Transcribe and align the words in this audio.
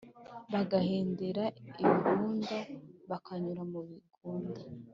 bagahengera 0.53 1.43
ibibunda 1.69 2.57
bakanyura 3.09 3.61
mu 3.71 3.79
bigunda 3.87 4.61